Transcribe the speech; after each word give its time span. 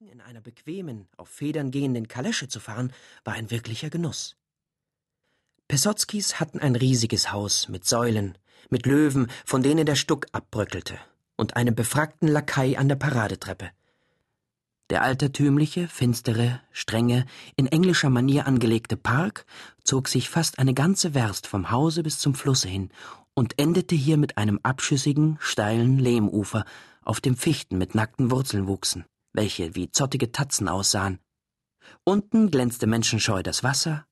Regen 0.00 0.12
in 0.12 0.20
einer 0.22 0.40
bequemen, 0.40 1.08
auf 1.18 1.28
Federn 1.28 1.70
gehenden 1.70 2.08
Kalesche 2.08 2.48
zu 2.48 2.58
fahren, 2.58 2.92
war 3.22 3.34
ein 3.34 3.50
wirklicher 3.50 3.90
Genuss. 3.90 4.36
Pesotskis 5.68 6.40
hatten 6.40 6.58
ein 6.58 6.74
riesiges 6.74 7.32
Haus 7.32 7.68
mit 7.68 7.84
Säulen, 7.84 8.38
mit 8.70 8.86
Löwen, 8.86 9.30
von 9.44 9.62
denen 9.62 9.84
der 9.84 9.96
Stuck 9.96 10.26
abbröckelte, 10.32 10.98
und 11.36 11.56
einem 11.56 11.74
befrackten 11.74 12.28
Lakai 12.28 12.78
an 12.78 12.88
der 12.88 12.96
Paradetreppe. 12.96 13.70
Der 14.88 15.02
altertümliche, 15.02 15.86
finstere, 15.86 16.62
strenge, 16.72 17.26
in 17.56 17.66
englischer 17.66 18.10
Manier 18.10 18.46
angelegte 18.46 18.96
Park 18.96 19.44
zog 19.84 20.08
sich 20.08 20.30
fast 20.30 20.58
eine 20.58 20.72
ganze 20.72 21.12
Werst 21.12 21.46
vom 21.46 21.70
Hause 21.70 22.02
bis 22.02 22.18
zum 22.18 22.34
Flusse 22.34 22.68
hin 22.68 22.90
und 23.34 23.58
endete 23.58 23.96
hier 23.96 24.16
mit 24.16 24.38
einem 24.38 24.60
abschüssigen, 24.62 25.36
steilen 25.40 25.98
Lehmufer, 25.98 26.64
auf 27.02 27.20
dem 27.20 27.36
Fichten 27.36 27.76
mit 27.76 27.94
nackten 27.94 28.30
Wurzeln 28.30 28.66
wuchsen, 28.66 29.04
welche 29.32 29.74
wie 29.74 29.90
zottige 29.90 30.32
Tatzen 30.32 30.68
aussahen. 30.68 31.18
Unten 32.04 32.50
glänzte 32.50 32.86
menschenscheu 32.86 33.42
das 33.42 33.62
Wasser, 33.62 34.06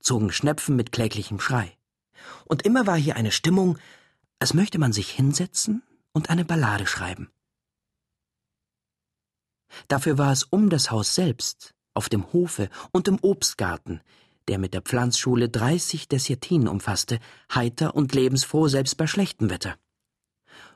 zogen 0.00 0.32
Schnepfen 0.32 0.76
mit 0.76 0.92
kläglichem 0.92 1.40
Schrei. 1.40 1.76
Und 2.44 2.62
immer 2.62 2.86
war 2.86 2.96
hier 2.96 3.16
eine 3.16 3.32
Stimmung, 3.32 3.78
als 4.38 4.54
möchte 4.54 4.78
man 4.78 4.92
sich 4.92 5.10
hinsetzen 5.10 5.82
und 6.12 6.30
eine 6.30 6.44
Ballade 6.44 6.86
schreiben. 6.86 7.30
Dafür 9.88 10.18
war 10.18 10.32
es 10.32 10.44
um 10.44 10.70
das 10.70 10.90
Haus 10.90 11.14
selbst, 11.14 11.74
auf 11.94 12.08
dem 12.08 12.32
Hofe 12.32 12.70
und 12.92 13.08
im 13.08 13.18
Obstgarten, 13.22 14.00
der 14.48 14.58
mit 14.58 14.72
der 14.72 14.80
Pflanzschule 14.80 15.48
dreißig 15.48 16.08
Dessiatinen 16.08 16.68
umfasste, 16.68 17.18
heiter 17.54 17.94
und 17.94 18.14
lebensfroh 18.14 18.68
selbst 18.68 18.96
bei 18.96 19.06
schlechtem 19.06 19.50
Wetter. 19.50 19.76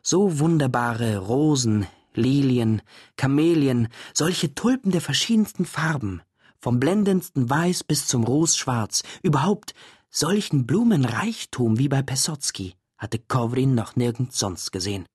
So 0.03 0.39
wunderbare 0.39 1.19
Rosen, 1.19 1.87
Lilien, 2.15 2.83
Kamelien, 3.17 3.89
solche 4.15 4.55
Tulpen 4.55 4.93
der 4.93 5.01
verschiedensten 5.01 5.65
Farben, 5.65 6.23
vom 6.59 6.79
blendendsten 6.79 7.51
Weiß 7.51 7.85
bis 7.85 8.07
zum 8.07 8.25
Rosschwarz, 8.25 9.03
überhaupt 9.23 9.75
solchen 10.11 10.67
Blumenreichtum 10.67 11.79
wie 11.79 11.89
bei 11.89 12.03
Pesotski 12.03 12.75
hatte 13.03 13.19
Kovrin 13.19 13.75
noch 13.75 13.97
nirgends 13.97 14.39
sonst 14.39 14.71
gesehen. 14.71 15.07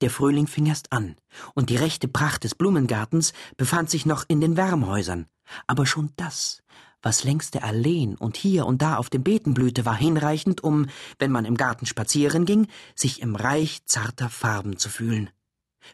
Der 0.00 0.10
Frühling 0.10 0.46
fing 0.46 0.66
erst 0.66 0.92
an, 0.92 1.16
und 1.54 1.70
die 1.70 1.76
rechte 1.76 2.08
Pracht 2.08 2.44
des 2.44 2.54
Blumengartens 2.54 3.32
befand 3.56 3.90
sich 3.90 4.06
noch 4.06 4.24
in 4.28 4.40
den 4.40 4.56
Wärmhäusern, 4.56 5.26
aber 5.66 5.86
schon 5.86 6.10
das, 6.16 6.62
was 7.02 7.24
längs 7.24 7.50
der 7.50 7.64
Alleen 7.64 8.16
und 8.16 8.36
hier 8.36 8.66
und 8.66 8.82
da 8.82 8.96
auf 8.96 9.10
dem 9.10 9.22
Beeten 9.22 9.54
blühte, 9.54 9.84
war 9.84 9.96
hinreichend, 9.96 10.62
um, 10.62 10.86
wenn 11.18 11.30
man 11.30 11.44
im 11.44 11.56
Garten 11.56 11.86
spazieren 11.86 12.46
ging, 12.46 12.66
sich 12.94 13.20
im 13.20 13.36
Reich 13.36 13.84
zarter 13.84 14.30
Farben 14.30 14.78
zu 14.78 14.88
fühlen. 14.88 15.30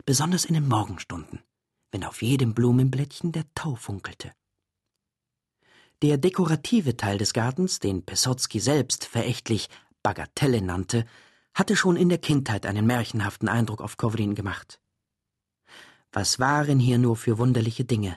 Besonders 0.07 0.45
in 0.45 0.55
den 0.55 0.69
Morgenstunden, 0.69 1.41
wenn 1.91 2.05
auf 2.05 2.23
jedem 2.23 2.55
Blumenblättchen 2.55 3.33
der 3.33 3.45
Tau 3.55 3.75
funkelte. 3.75 4.33
Der 6.03 6.17
dekorative 6.17 6.97
Teil 6.97 7.19
des 7.19 7.33
Gartens, 7.33 7.79
den 7.79 8.05
Pesotski 8.05 8.61
selbst 8.61 9.05
verächtlich 9.05 9.69
Bagatelle 10.03 10.63
nannte, 10.63 11.05
hatte 11.53 11.77
schon 11.77 11.97
in 11.97 12.09
der 12.09 12.19
Kindheit 12.19 12.65
einen 12.65 12.87
märchenhaften 12.87 13.49
Eindruck 13.49 13.81
auf 13.81 13.97
Kovrin 13.97 14.35
gemacht. 14.35 14.81
Was 16.13 16.39
waren 16.39 16.81
hier 16.81 16.99
nur 16.99 17.17
für 17.17 17.39
wunderliche 17.39 17.85
Dinge, 17.85 18.17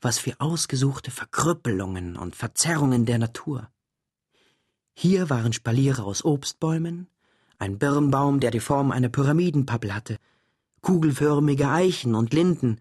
was 0.00 0.18
für 0.18 0.40
ausgesuchte 0.40 1.10
Verkrüppelungen 1.10 2.16
und 2.16 2.36
Verzerrungen 2.36 3.06
der 3.06 3.18
Natur. 3.18 3.68
Hier 4.94 5.30
waren 5.30 5.52
Spaliere 5.52 6.04
aus 6.04 6.24
Obstbäumen, 6.24 7.08
ein 7.58 7.78
Birnbaum, 7.78 8.40
der 8.40 8.50
die 8.50 8.60
Form 8.60 8.92
einer 8.92 9.08
Pyramidenpappel 9.08 9.94
hatte, 9.94 10.18
kugelförmige 10.84 11.68
Eichen 11.68 12.14
und 12.14 12.32
Linden, 12.32 12.78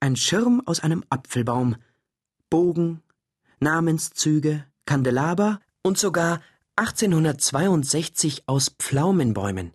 ein 0.00 0.14
Schirm 0.14 0.62
aus 0.66 0.80
einem 0.80 1.02
Apfelbaum, 1.10 1.76
Bogen, 2.50 3.02
Namenszüge, 3.58 4.64
Kandelaber 4.86 5.58
und 5.82 5.98
sogar 5.98 6.40
1862 6.76 8.44
aus 8.46 8.68
Pflaumenbäumen. 8.78 9.72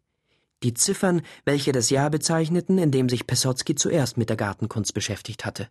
Die 0.62 0.74
Ziffern, 0.74 1.24
welche 1.44 1.74
das 1.74 1.90
Jahr 1.90 2.10
bezeichneten, 2.10 2.78
in 2.78 2.92
dem 2.92 3.10
sich 3.10 3.28
Pessotzky 3.28 3.76
zuerst 3.76 4.18
mit 4.18 4.30
der 4.30 4.38
Gartenkunst 4.38 4.94
beschäftigt 4.94 5.44
hatte. 5.44 5.68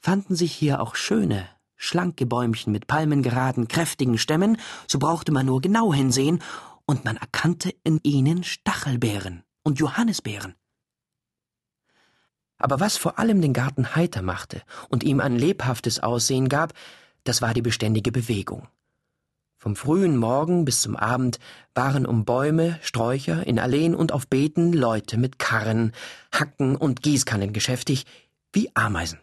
Fanden 0.00 0.34
sich 0.34 0.52
hier 0.52 0.80
auch 0.80 0.96
schöne, 0.96 1.48
schlanke 1.76 2.26
Bäumchen 2.26 2.72
mit 2.72 2.88
palmengeraden, 2.88 3.68
kräftigen 3.68 4.18
Stämmen, 4.18 4.56
so 4.88 4.98
brauchte 4.98 5.30
man 5.30 5.46
nur 5.46 5.60
genau 5.60 5.94
hinsehen, 5.94 6.42
und 6.86 7.04
man 7.04 7.16
erkannte 7.16 7.72
in 7.84 8.00
ihnen 8.02 8.42
Stachelbeeren 8.42 9.44
und 9.62 9.78
Johannisbeeren. 9.78 10.56
Aber 12.62 12.78
was 12.78 12.96
vor 12.96 13.18
allem 13.18 13.40
den 13.42 13.52
Garten 13.52 13.96
heiter 13.96 14.22
machte 14.22 14.62
und 14.88 15.02
ihm 15.02 15.18
ein 15.18 15.36
lebhaftes 15.36 15.98
Aussehen 15.98 16.48
gab, 16.48 16.72
das 17.24 17.42
war 17.42 17.54
die 17.54 17.62
beständige 17.62 18.12
Bewegung. 18.12 18.68
Vom 19.58 19.74
frühen 19.74 20.16
Morgen 20.16 20.64
bis 20.64 20.80
zum 20.80 20.96
Abend 20.96 21.40
waren 21.74 22.06
um 22.06 22.24
Bäume, 22.24 22.78
Sträucher, 22.80 23.44
in 23.46 23.58
Alleen 23.58 23.96
und 23.96 24.12
auf 24.12 24.28
Beeten 24.28 24.72
Leute 24.72 25.18
mit 25.18 25.40
Karren, 25.40 25.92
Hacken 26.32 26.76
und 26.76 27.02
Gießkannen 27.02 27.52
geschäftig, 27.52 28.06
wie 28.52 28.70
Ameisen. 28.74 29.18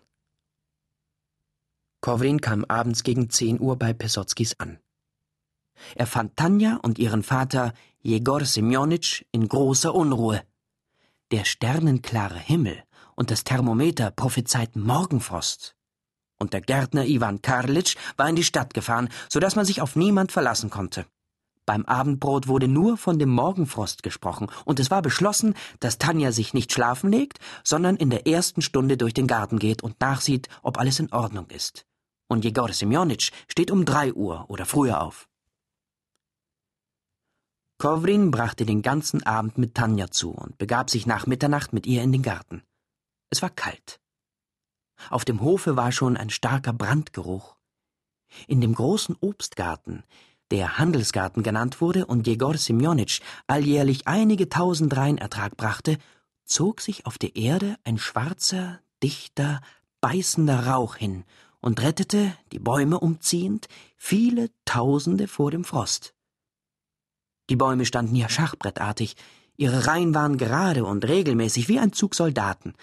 Kovrin 2.01 2.41
kam 2.41 2.65
abends 2.65 3.03
gegen 3.03 3.29
zehn 3.29 3.59
Uhr 3.61 3.77
bei 3.77 3.93
Pesotskis 3.93 4.59
an. 4.59 4.79
Er 5.95 6.07
fand 6.07 6.35
Tanja 6.35 6.77
und 6.81 6.99
ihren 6.99 7.23
Vater 7.23 7.73
Jegor 8.01 8.43
Semjonitsch 8.43 9.23
in 9.31 9.47
großer 9.47 9.95
Unruhe. 9.95 10.43
Der 11.31 11.45
sternenklare 11.45 12.39
Himmel 12.39 12.83
und 13.19 13.31
das 13.31 13.43
Thermometer 13.43 14.11
prophezeiten 14.11 14.81
Morgenfrost 14.81 15.75
und 16.39 16.53
der 16.53 16.61
Gärtner 16.61 17.05
Iwan 17.05 17.41
Karlitsch 17.41 17.97
war 18.15 18.29
in 18.29 18.37
die 18.37 18.45
Stadt 18.45 18.73
gefahren, 18.73 19.09
so 19.27 19.39
dass 19.41 19.57
man 19.57 19.65
sich 19.65 19.81
auf 19.81 19.97
niemand 19.97 20.31
verlassen 20.31 20.69
konnte. 20.69 21.05
Beim 21.65 21.85
Abendbrot 21.85 22.47
wurde 22.47 22.69
nur 22.69 22.97
von 22.97 23.19
dem 23.19 23.29
Morgenfrost 23.29 24.01
gesprochen, 24.01 24.47
und 24.65 24.79
es 24.79 24.89
war 24.89 25.01
beschlossen, 25.01 25.53
dass 25.81 25.97
Tanja 25.99 26.31
sich 26.31 26.53
nicht 26.53 26.71
schlafen 26.71 27.11
legt, 27.11 27.39
sondern 27.63 27.97
in 27.97 28.09
der 28.09 28.25
ersten 28.25 28.61
Stunde 28.61 28.97
durch 28.97 29.13
den 29.13 29.27
Garten 29.27 29.59
geht 29.59 29.83
und 29.83 29.99
nachsieht, 29.99 30.47
ob 30.63 30.79
alles 30.79 30.99
in 30.99 31.11
Ordnung 31.11 31.47
ist. 31.49 31.85
Und 32.27 32.45
Jegor 32.45 32.71
Semjonitsch 32.71 33.31
steht 33.47 33.69
um 33.69 33.85
drei 33.85 34.13
Uhr 34.13 34.45
oder 34.47 34.65
früher 34.65 35.01
auf. 35.01 35.27
Kovrin 37.77 38.31
brachte 38.31 38.65
den 38.65 38.81
ganzen 38.81 39.23
Abend 39.23 39.57
mit 39.57 39.75
Tanja 39.75 40.09
zu 40.09 40.31
und 40.31 40.57
begab 40.57 40.89
sich 40.89 41.05
nach 41.05 41.27
Mitternacht 41.27 41.73
mit 41.73 41.85
ihr 41.85 42.01
in 42.01 42.11
den 42.11 42.23
Garten. 42.23 42.63
Es 43.29 43.41
war 43.41 43.49
kalt. 43.49 43.99
Auf 45.09 45.23
dem 45.25 45.41
Hofe 45.41 45.75
war 45.75 45.91
schon 45.91 46.17
ein 46.17 46.29
starker 46.29 46.73
Brandgeruch. 46.73 47.55
In 48.47 48.61
dem 48.61 48.73
großen 48.73 49.15
Obstgarten, 49.21 50.03
der 50.51 50.77
Handelsgarten 50.77 51.43
genannt 51.43 51.79
wurde 51.79 52.05
und 52.05 52.27
Jegor 52.27 52.57
Semjonitsch 52.57 53.21
alljährlich 53.47 54.07
einige 54.07 54.49
tausend 54.49 54.95
Reinertrag 54.95 55.55
brachte, 55.57 55.97
zog 56.45 56.81
sich 56.81 57.05
auf 57.05 57.17
der 57.17 57.35
Erde 57.35 57.77
ein 57.83 57.97
schwarzer, 57.97 58.79
dichter, 59.03 59.61
beißender 60.01 60.67
Rauch 60.67 60.95
hin 60.95 61.23
und 61.61 61.81
rettete, 61.81 62.35
die 62.51 62.59
Bäume 62.59 62.99
umziehend, 62.99 63.67
viele 63.95 64.49
Tausende 64.65 65.27
vor 65.27 65.51
dem 65.51 65.63
Frost. 65.63 66.15
Die 67.49 67.55
Bäume 67.55 67.85
standen 67.85 68.15
hier 68.15 68.29
schachbrettartig, 68.29 69.15
ihre 69.57 69.87
Reihen 69.87 70.13
waren 70.15 70.37
gerade 70.37 70.85
und 70.85 71.07
regelmäßig 71.07 71.67
wie 71.67 71.79
ein 71.79 71.93
Zug 71.93 72.15
Soldaten, 72.15 72.73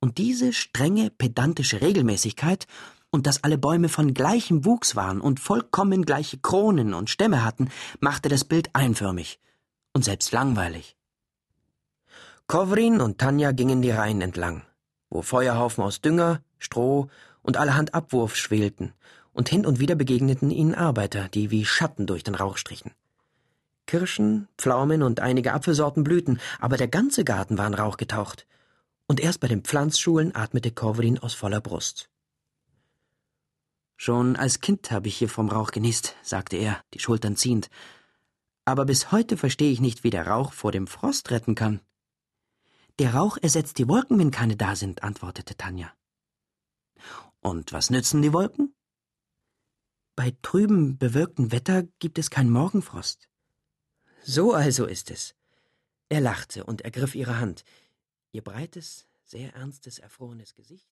und 0.00 0.18
diese 0.18 0.52
strenge, 0.52 1.10
pedantische 1.10 1.80
Regelmäßigkeit 1.80 2.66
und 3.10 3.26
dass 3.26 3.44
alle 3.44 3.58
Bäume 3.58 3.88
von 3.88 4.14
gleichem 4.14 4.64
Wuchs 4.64 4.96
waren 4.96 5.20
und 5.20 5.40
vollkommen 5.40 6.04
gleiche 6.04 6.38
Kronen 6.38 6.94
und 6.94 7.10
Stämme 7.10 7.44
hatten, 7.44 7.70
machte 8.00 8.28
das 8.28 8.44
Bild 8.44 8.70
einförmig 8.72 9.40
und 9.92 10.04
selbst 10.04 10.32
langweilig. 10.32 10.96
Kovrin 12.46 13.00
und 13.00 13.18
Tanja 13.18 13.52
gingen 13.52 13.82
die 13.82 13.90
Reihen 13.90 14.20
entlang, 14.22 14.62
wo 15.08 15.22
Feuerhaufen 15.22 15.84
aus 15.84 16.00
Dünger, 16.00 16.40
Stroh 16.58 17.08
und 17.42 17.56
allerhand 17.56 17.94
Abwurf 17.94 18.36
schwelten, 18.36 18.92
und 19.32 19.48
hin 19.48 19.64
und 19.64 19.78
wieder 19.78 19.94
begegneten 19.94 20.50
ihnen 20.50 20.74
Arbeiter, 20.74 21.28
die 21.28 21.50
wie 21.52 21.64
Schatten 21.64 22.06
durch 22.06 22.24
den 22.24 22.34
Rauch 22.34 22.56
strichen. 22.56 22.90
Kirschen, 23.86 24.48
Pflaumen 24.58 25.02
und 25.02 25.20
einige 25.20 25.52
Apfelsorten 25.52 26.02
blühten, 26.04 26.40
aber 26.58 26.76
der 26.76 26.88
ganze 26.88 27.24
Garten 27.24 27.56
war 27.56 27.66
in 27.66 27.74
Rauch 27.74 27.96
getaucht 27.96 28.46
und 29.10 29.18
erst 29.18 29.40
bei 29.40 29.48
den 29.48 29.64
Pflanzschulen 29.64 30.36
atmete 30.36 30.70
Korvelin 30.70 31.18
aus 31.18 31.34
voller 31.34 31.60
Brust. 31.60 32.08
Schon 33.96 34.36
als 34.36 34.60
Kind 34.60 34.92
habe 34.92 35.08
ich 35.08 35.16
hier 35.16 35.28
vom 35.28 35.48
Rauch 35.48 35.72
genießt, 35.72 36.14
sagte 36.22 36.56
er, 36.56 36.84
die 36.94 37.00
Schultern 37.00 37.34
ziehend. 37.34 37.70
Aber 38.64 38.84
bis 38.84 39.10
heute 39.10 39.36
verstehe 39.36 39.72
ich 39.72 39.80
nicht, 39.80 40.04
wie 40.04 40.10
der 40.10 40.28
Rauch 40.28 40.52
vor 40.52 40.70
dem 40.70 40.86
Frost 40.86 41.32
retten 41.32 41.56
kann. 41.56 41.80
Der 43.00 43.12
Rauch 43.16 43.36
ersetzt 43.36 43.78
die 43.78 43.88
Wolken, 43.88 44.16
wenn 44.20 44.30
keine 44.30 44.56
da 44.56 44.76
sind, 44.76 45.02
antwortete 45.02 45.56
Tanja. 45.56 45.92
Und 47.40 47.72
was 47.72 47.90
nützen 47.90 48.22
die 48.22 48.32
Wolken? 48.32 48.76
Bei 50.14 50.36
trübem, 50.40 50.98
bewölktem 50.98 51.50
Wetter 51.50 51.82
gibt 51.98 52.20
es 52.20 52.30
keinen 52.30 52.50
Morgenfrost. 52.50 53.28
So 54.22 54.52
also 54.52 54.86
ist 54.86 55.10
es. 55.10 55.34
Er 56.08 56.20
lachte 56.20 56.62
und 56.62 56.82
ergriff 56.82 57.16
ihre 57.16 57.40
Hand, 57.40 57.64
Ihr 58.32 58.42
breites, 58.42 59.06
sehr 59.24 59.54
ernstes, 59.54 59.98
erfrorenes 59.98 60.54
Gesicht 60.54 60.88